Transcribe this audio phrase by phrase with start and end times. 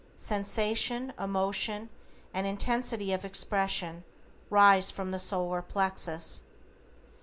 [0.17, 1.89] Sensation, emotion
[2.33, 4.03] and intensity of expression
[4.49, 6.41] rise from the solar plexus.